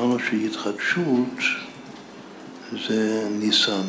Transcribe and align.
אמרנו 0.00 0.18
שהתחדשות 0.18 1.38
זה 2.86 3.28
ניסן, 3.30 3.86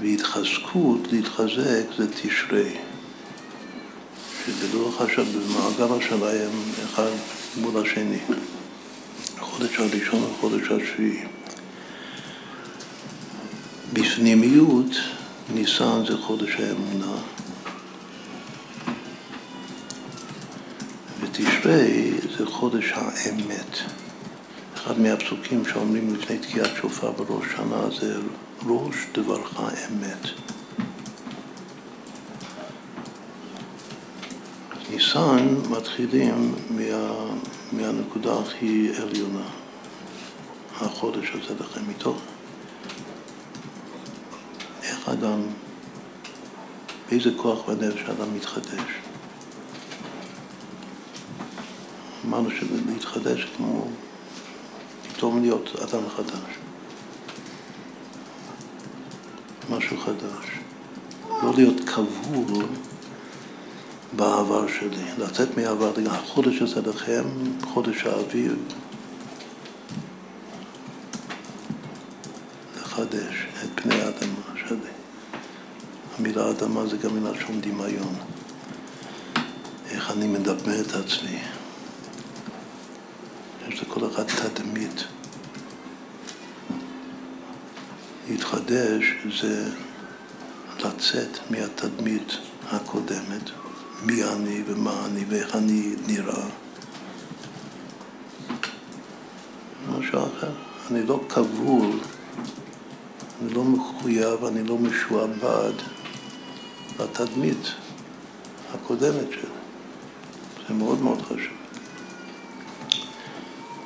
והתחזקות, 0.00 1.00
להתחזק, 1.12 1.84
זה 1.98 2.06
תשרי. 2.12 2.76
שבלוח 4.46 5.00
השבת, 5.00 5.26
במעגל 5.26 5.94
השלהם, 5.94 6.50
אחד 6.84 7.10
מול 7.60 7.82
השני. 7.82 8.18
החודש 9.38 9.78
הראשון 9.78 10.22
והחודש 10.22 10.70
השביעי. 10.70 11.24
בפנימיות, 13.92 14.90
ניסן 15.54 16.02
זה 16.08 16.16
חודש 16.18 16.50
האמונה. 16.50 17.16
ותשרי 21.20 22.10
זה 22.38 22.46
חודש 22.46 22.92
האמת. 22.94 24.05
אחד 24.86 25.00
מהפסוקים 25.00 25.64
שאומרים 25.64 26.14
לפני 26.14 26.38
תקיעת 26.38 26.70
שופר 26.76 27.10
בראש 27.10 27.44
שנה 27.56 27.90
זה 28.00 28.16
ראש 28.66 28.96
דברך 29.14 29.60
אמת. 29.60 30.26
ניסן 34.90 35.54
מתחילים 35.70 36.54
מה, 36.70 37.34
מהנקודה 37.72 38.38
הכי 38.38 38.90
עליונה, 39.02 39.48
החודש 40.76 41.30
הזה 41.30 41.54
לכם, 41.60 41.80
מתוך 41.88 42.16
איך 44.82 45.08
אדם, 45.08 45.40
באיזה 47.08 47.30
כוח 47.36 47.68
בנפש 47.68 48.00
שאדם 48.00 48.34
מתחדש. 48.36 48.90
אמרנו 52.24 52.50
שלהתחדש 52.50 53.46
כמו 53.56 53.86
פתאום 55.16 55.42
להיות 55.42 55.76
אדם 55.76 56.02
חדש. 56.16 56.54
משהו 59.70 59.96
חדש. 60.00 60.46
לא 61.42 61.52
להיות 61.54 61.80
כבול 61.80 62.64
בעבר 64.12 64.66
שלי, 64.68 65.04
לצאת 65.18 65.56
מהעבר, 65.56 65.92
החודש 66.10 66.62
הזה 66.62 66.80
לכם, 66.90 67.24
חודש 67.64 68.06
האביב, 68.06 68.56
לחדש 72.76 73.46
את 73.64 73.68
פני 73.74 73.94
האדמה 73.94 74.66
שלי. 74.68 74.90
המילה 76.18 76.50
אדמה 76.50 76.86
זה 76.86 76.96
גם 76.96 77.14
מילה 77.14 77.40
שום 77.46 77.60
דמיון. 77.60 78.14
איך 79.90 80.10
אני 80.10 80.26
מדבר 80.26 80.80
את 80.80 80.94
עצמי. 80.94 81.38
לכל 83.96 84.06
אחד 84.06 84.24
תדמית. 84.54 85.04
להתחדש 88.28 89.04
זה 89.40 89.70
לצאת 90.78 91.50
מהתדמית 91.50 92.32
הקודמת, 92.70 93.50
מי 94.02 94.24
אני 94.24 94.62
ומה 94.66 95.06
אני 95.06 95.24
ואיך 95.28 95.56
אני 95.56 95.94
נראה. 96.06 96.44
משהו 99.88 100.18
אחר. 100.18 100.52
אני 100.90 101.06
לא 101.06 101.20
כבול, 101.28 102.00
אני 103.42 103.54
לא 103.54 103.64
מחויב, 103.64 104.44
אני 104.44 104.64
לא 104.64 104.78
משועבד 104.78 105.72
לתדמית 107.00 107.72
הקודמת 108.74 109.30
שלי. 109.32 109.50
זה 110.68 110.74
מאוד 110.74 111.02
מאוד 111.02 111.22
חשוב. 111.22 111.65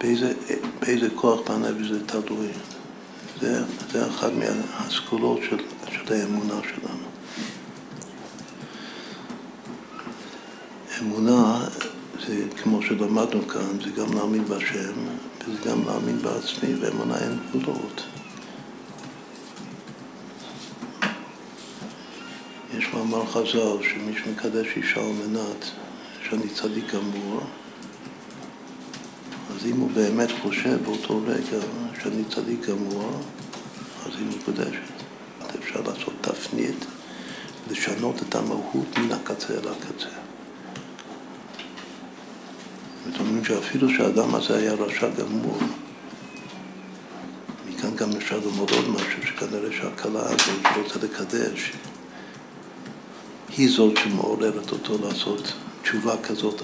באיזה, 0.01 0.33
באיזה 0.81 1.09
כוח 1.15 1.41
בנפש 1.51 1.91
זה 1.91 2.07
תלוי. 2.07 2.49
זה, 3.41 3.65
זה 3.93 4.07
אחת 4.09 4.31
מהסגולות 4.33 5.39
של, 5.51 5.59
של 5.93 6.13
האמונה 6.13 6.55
שלנו. 6.69 7.07
אמונה 11.01 11.69
זה 12.27 12.45
כמו 12.63 12.83
שלמדנו 12.83 13.49
כאן, 13.49 13.81
זה 13.85 13.91
גם 13.91 14.15
להאמין 14.15 14.45
בהשם 14.45 14.93
וזה 15.49 15.71
גם 15.71 15.85
להאמין 15.87 16.19
בעצמי, 16.19 16.75
ואמונה 16.75 17.19
אין 17.19 17.39
גבולות. 17.51 18.03
יש 22.79 22.89
מאמר 22.95 23.27
חז"ל 23.27 23.83
שמי 23.83 24.19
שמקדש 24.19 24.67
אישה 24.77 25.01
על 25.01 25.13
מנת 25.13 25.65
שאני 26.29 26.49
צדיק 26.49 26.95
גמור, 26.95 27.41
אז 29.61 29.67
אם 29.67 29.81
הוא 29.81 29.91
באמת 29.91 30.29
חושב 30.43 30.85
באותו 30.85 31.21
רגע 31.27 31.65
שאני 32.03 32.25
צדיק 32.35 32.69
גמור, 32.69 33.21
אז 34.07 34.13
היא 34.19 34.27
מקודשת. 34.39 35.01
אפשר 35.59 35.81
לעשות 35.81 36.15
תפנית, 36.21 36.85
לשנות 37.71 38.23
את 38.29 38.35
המהות 38.35 38.99
מן 38.99 39.13
הקצה 39.13 39.53
אל 39.53 39.69
הקצה. 39.69 40.09
זאת 43.07 43.21
אומרת 43.21 43.45
שאפילו 43.45 43.91
שהאדם 43.91 44.35
הזה 44.35 44.57
היה 44.57 44.73
רשע 44.73 45.09
גמור, 45.09 45.59
מכאן 47.69 47.97
גם 47.97 48.11
אפשר 48.17 48.39
ללמוד 48.39 48.71
עוד 48.71 48.89
משהו, 48.89 49.27
שכנראה 49.27 49.73
שהכלה 49.73 50.23
הזאת 50.23 50.61
שרוצה 50.75 51.07
לקדש, 51.07 51.73
היא 53.57 53.71
זאת 53.71 53.97
שמעוררת 53.97 54.73
אותו 54.73 54.99
לעשות 55.03 55.53
תשובה 55.83 56.15
כזאת 56.23 56.63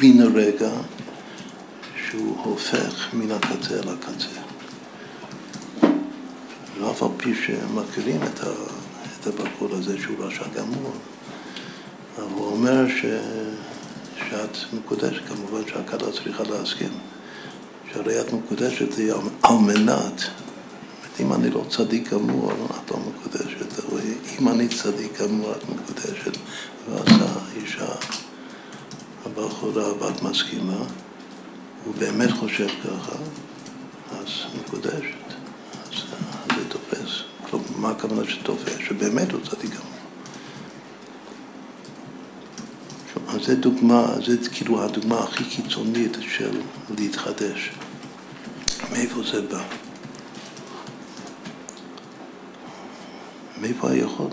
בן 0.00 0.36
רגע, 0.36 0.70
שהוא 2.10 2.36
הופך 2.44 3.14
מן 3.14 3.30
הקצה 3.30 3.74
אל 3.74 3.88
הקצה. 3.88 4.40
ואף 6.80 7.02
על 7.02 7.08
פי 7.16 7.34
שמכירים 7.34 8.22
את, 8.22 8.40
ה, 8.40 8.50
את 9.20 9.26
הבחור 9.26 9.68
הזה 9.72 9.98
שהוא 10.02 10.16
רשע 10.18 10.44
גמור, 10.56 10.92
אבל 12.16 12.24
הוא 12.34 12.46
אומר 12.46 12.88
ש, 12.88 13.04
שאת 14.18 14.56
מקודשת, 14.72 15.22
כמובן 15.28 15.68
שהכלה 15.68 16.12
צריכה 16.12 16.42
להסכים, 16.42 16.92
שהרי 17.92 18.20
את 18.20 18.32
מקודשת 18.32 18.94
היא 18.96 19.12
על 19.42 19.56
מנת, 19.58 20.22
אם 21.20 21.32
אני 21.32 21.50
לא 21.50 21.64
צדיק 21.68 22.12
גמור, 22.12 22.52
את 22.52 22.90
לא 22.90 22.96
מקודשת, 22.98 23.78
אבל 23.78 24.00
אם 24.38 24.48
אני 24.48 24.68
צדיק 24.68 25.20
גמור, 25.22 25.52
את 25.52 25.68
מקודשת, 25.68 26.36
ואז 26.90 27.06
האישה, 27.08 27.94
הבחורה, 29.26 29.92
ואת 29.92 30.22
מסכימה, 30.22 30.84
הוא 31.84 31.94
באמת 31.98 32.30
חושב 32.30 32.68
ככה, 32.68 33.16
אז 34.10 34.26
מקודשת. 34.58 35.34
אז 35.90 36.56
זה 36.56 36.68
תופס. 36.68 37.10
מה 37.76 37.90
הכוונה 37.90 38.30
שתופס? 38.30 38.78
שבאמת 38.88 39.32
הוא 39.32 39.40
צדיק 39.40 39.70
גמור. 39.70 39.94
אז 43.28 43.40
זו 43.46 43.56
דוגמה, 43.56 44.06
זו 44.26 44.32
כאילו 44.52 44.84
הדוגמה 44.84 45.18
הכי 45.18 45.44
קיצונית 45.44 46.16
של 46.20 46.60
להתחדש. 46.98 47.70
מאיפה 48.92 49.20
זה 49.32 49.42
בא? 49.42 49.62
מאיפה 53.60 53.90
היכול, 53.90 54.26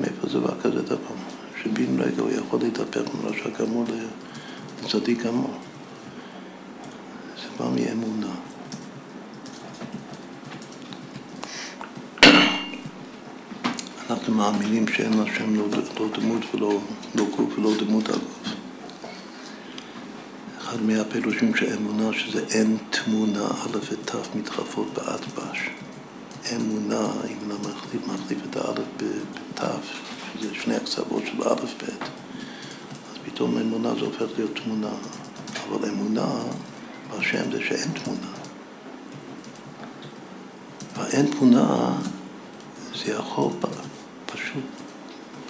מאיפה, 0.00 0.28
זה 0.28 0.40
בא 0.40 0.52
כזה 0.62 0.82
דבר? 0.82 1.14
שבן 1.62 2.00
רגע 2.00 2.22
הוא 2.22 2.30
יכול 2.30 2.60
להתהפך 2.62 3.14
מרשע 3.22 3.48
גמור 3.58 3.84
לצדיק 4.84 5.22
גמור. 5.22 5.54
בא 7.58 7.68
מאמונה. 7.74 8.34
אנחנו 14.10 14.34
מאמינים 14.34 14.88
שאין 14.88 15.12
לשם 15.22 15.54
לא, 15.54 15.66
לא 16.00 16.08
דמות 16.12 16.42
ולא 16.54 16.78
לא 17.14 17.24
גוף 17.36 17.58
ולא 17.58 17.70
דמות 17.78 18.08
הגוף. 18.08 18.42
אחד 20.58 20.82
מהפירושים 20.82 21.54
של 21.54 21.76
אמונה 21.76 22.12
שזה 22.12 22.44
אין 22.50 22.76
תמונה, 22.90 23.46
א' 23.46 23.78
ות' 23.92 24.36
מתחלפות 24.36 24.86
באטבש. 24.94 25.70
אמונה, 26.56 27.08
אם 27.28 27.36
אני 27.50 27.54
מחליף, 27.60 28.06
מחליף 28.06 28.38
את 28.50 28.56
האלף 28.56 28.86
בת', 28.96 29.64
שזה 30.40 30.54
שני 30.54 30.76
הקצוות 30.76 31.22
של 31.26 31.42
א' 31.42 31.54
ב', 31.54 31.84
אז 33.12 33.18
פתאום 33.24 33.58
אמונה 33.58 33.94
זה 33.94 34.00
הופך 34.00 34.26
להיות 34.36 34.58
תמונה. 34.64 34.92
אבל 35.68 35.88
אמונה 35.88 36.28
בהשם 37.12 37.52
זה 37.52 37.58
שאין 37.68 37.90
תמונה. 37.92 38.32
והאין 40.96 41.26
תמונה 41.26 41.98
זה 42.94 43.12
יכול 43.12 43.52
פשוט 44.26 44.64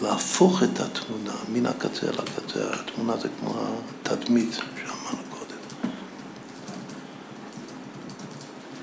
להפוך 0.03 0.63
את 0.63 0.81
התמונה 0.81 1.35
מן 1.53 1.67
הקצה 1.67 2.07
אל 2.07 2.19
הקצה. 2.19 2.75
התמונה 2.75 3.17
זה 3.17 3.29
כמו 3.41 3.55
התדמית 4.01 4.53
שאמרנו 4.53 5.23
קודם. 5.31 5.91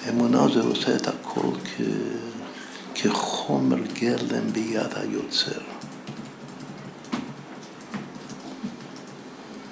אמונה 0.09 0.53
זה 0.53 0.61
עושה 0.61 0.95
את 0.95 1.07
הכל 1.07 1.51
כ... 1.63 1.81
כחומר 2.95 3.77
גלם 3.93 4.53
ביד 4.53 4.93
היוצר. 4.95 5.61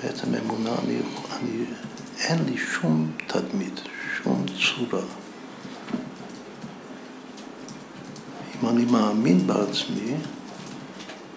בעצם 0.03 0.35
אמונה, 0.35 0.69
אני, 0.83 0.99
אני, 1.31 1.65
אין 2.19 2.37
לי 2.45 2.57
שום 2.57 3.11
תדמית, 3.27 3.81
שום 4.23 4.45
צורה. 4.45 5.03
אם 8.55 8.69
אני 8.69 8.85
מאמין 8.85 9.47
בעצמי, 9.47 10.15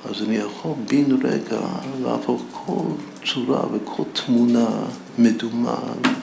אז 0.04 0.22
אני 0.22 0.36
יכול 0.36 0.72
בן 0.88 1.26
רגע 1.26 1.60
להפוך 2.02 2.42
כל 2.52 2.84
צורה 3.24 3.62
וכל 3.72 4.02
תמונה 4.12 4.68
מדומה 5.18 5.78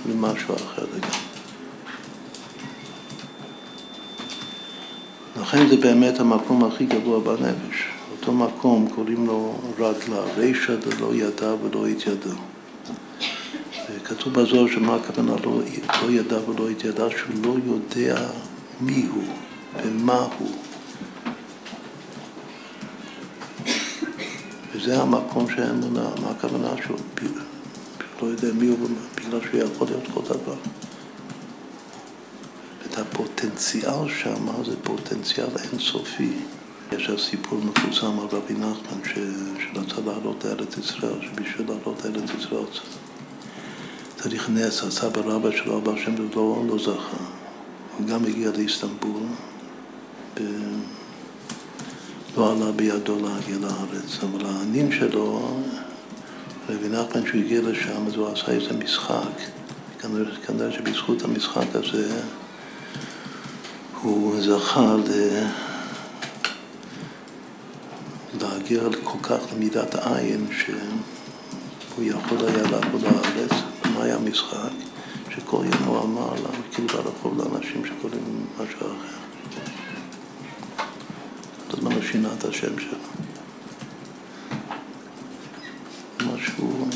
למשהו 0.10 0.56
אחר 0.56 0.84
לגמרי. 0.84 1.28
לכן 5.42 5.68
זה 5.68 5.78
באמת 5.78 6.20
המקום 6.20 6.64
הכי 6.64 6.86
גבוה 6.86 7.20
בנפש. 7.20 7.88
אותו 8.12 8.34
מקום 8.34 8.88
קוראים 8.96 9.28
לו 9.28 9.56
רגלה, 9.80 10.20
רישא 10.38 10.76
דלא 10.76 11.16
ידע 11.16 11.54
ולא 11.64 11.88
התיידע. 11.88 12.34
כתוב 14.08 14.34
בזוהר 14.34 14.68
שמה 14.68 14.96
הכוונה 14.96 15.32
לא, 15.44 15.62
לא 16.02 16.12
ידע 16.12 16.50
ולא 16.50 16.70
התיידע, 16.70 17.06
שהוא 17.10 17.46
לא 17.46 17.56
יודע 17.66 18.28
מי 18.82 19.06
הוא 19.14 19.24
ומה 19.84 20.28
הוא. 20.38 20.52
וזה 24.74 25.02
המקום 25.02 25.50
של 25.50 25.64
האמונה, 25.64 26.10
מה 26.22 26.30
הכוונה 26.30 26.70
שהוא 26.86 26.98
לא 28.22 28.28
יודע 28.28 28.48
מי 28.54 28.68
הוא, 28.68 28.90
בגלל 29.16 29.40
שהוא 29.42 29.62
יכול 29.62 29.88
להיות 29.88 30.04
כל 30.14 30.22
דבר. 30.24 30.56
את 32.86 32.98
הפוטנציאל 32.98 34.10
שם 34.10 34.64
זה 34.66 34.76
פוטנציאל 34.84 35.50
אינסופי. 35.72 36.34
יש 36.92 37.10
הסיפור 37.10 37.60
מפורסם 37.60 38.20
על 38.20 38.28
רבי 38.32 38.54
נחמן 38.54 39.02
שרצה 39.04 40.02
לעלות 40.06 40.46
לארץ 40.46 40.78
ישראל, 40.78 41.22
שבשביל 41.22 41.68
לעלות 41.68 42.06
לארץ 42.06 42.30
ישראל 42.40 42.66
צריך 44.22 44.50
נס, 44.50 44.84
הסבא 44.84 45.22
רבא 45.22 45.52
שלו, 45.52 45.78
אבא 45.78 45.92
שם 46.06 46.16
לא, 46.36 46.64
לא 46.68 46.78
זכה. 46.78 47.18
הוא 47.98 48.08
גם 48.08 48.26
הגיע 48.26 48.52
לאיסטנבול, 48.58 49.24
ב... 50.34 50.42
לא 52.38 52.52
עלה 52.52 52.72
בידו 52.72 53.16
להגיע 53.16 53.58
לארץ, 53.58 54.18
אבל 54.24 54.46
הנין 54.46 54.92
שלו, 54.92 55.58
רבי 56.70 56.90
נחמן, 56.90 57.24
כשהוא 57.24 57.42
הגיע 57.42 57.62
לשם, 57.62 58.08
אז 58.08 58.16
הוא 58.16 58.28
עשה 58.28 58.52
איזה 58.52 58.74
משחק. 58.74 59.42
כנראה 60.48 60.72
שבזכות 60.72 61.24
המשחק 61.24 61.68
הזה 61.74 62.22
הוא 64.02 64.42
זכה 64.42 64.96
ל... 64.96 65.12
להגיע 68.42 68.82
כל 69.04 69.20
כך 69.24 69.40
למידת 69.54 69.96
עין 69.96 70.48
שהוא 70.52 72.04
יכול 72.04 72.38
היה 72.48 72.64
לעבוד 72.64 73.02
לארץ. 73.02 73.77
מה 73.98 74.04
היה 74.04 74.16
המשחק? 74.16 74.72
שכל 75.30 75.64
יום 75.66 75.84
הוא 75.86 76.04
אמר 76.04 76.34
לה, 76.34 76.50
כאילו 76.72 76.88
ברחוב 76.88 77.38
לאנשים 77.38 77.86
שקוראים 77.86 78.46
משהו 78.54 78.80
אחר. 78.80 79.18
כל 81.68 81.78
הזמן 81.78 81.92
הוא 81.92 82.02
שינה 82.02 82.30
את 82.38 82.46
השם 82.46 82.80
שלו. 82.80 82.98
משהו 86.34 86.88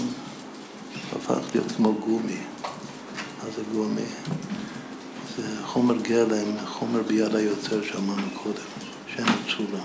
הפך 1.15 1.39
להיות 1.53 1.71
כמו 1.71 1.94
גומי. 1.94 2.39
מה 3.44 3.50
זה 3.56 3.62
גומי? 3.74 4.06
זה 5.38 5.47
חומר 5.65 5.97
גלם, 5.97 6.65
חומר 6.65 7.01
ביד 7.07 7.36
היוצר 7.36 7.83
שאמרנו 7.83 8.27
קודם, 8.44 8.56
שאין 9.07 9.27
לו 9.27 9.80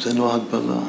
אז 0.00 0.06
אין 0.06 0.16
לו 0.16 0.32
הגבלה. 0.32 0.80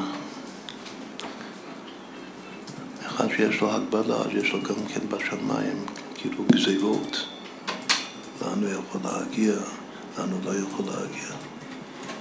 אחד 3.05 3.27
שיש 3.35 3.61
לו 3.61 3.71
הגבלה, 3.71 4.15
אז 4.15 4.29
יש 4.33 4.51
לו 4.53 4.61
גם 4.61 4.75
כן 4.93 4.99
בשמיים, 5.09 5.85
כאילו 6.15 6.43
גזירות. 6.51 7.27
לאן 8.41 8.63
הוא 8.63 8.69
יכול 8.69 9.01
להגיע, 9.03 9.53
לאן 10.17 10.31
הוא 10.31 10.39
לא 10.45 10.51
יכול 10.59 10.85
להגיע. 10.85 11.29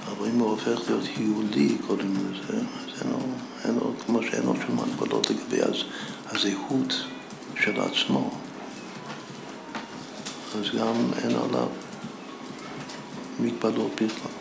אבל 0.07 0.27
אם 0.27 0.39
הוא 0.39 0.49
הופך 0.49 0.79
להיות 0.87 1.03
היולי, 1.15 1.77
קוראים 1.87 2.13
לזה, 2.13 2.59
אז 2.59 3.01
אין 3.01 3.11
לו, 3.11 3.19
אין 3.65 3.75
לו 3.75 3.93
כמו 4.05 4.23
שאין 4.23 4.43
לו 4.43 4.53
שום 4.67 4.79
הגבלות 4.79 5.29
לגבי 5.29 5.59
הזהות 6.29 6.93
של 7.63 7.81
עצמו. 7.81 8.31
אז 10.59 10.75
גם 10.79 10.95
אין 11.23 11.35
עליו 11.35 11.67
מגבלות 13.39 13.91
בכלל. 13.95 14.40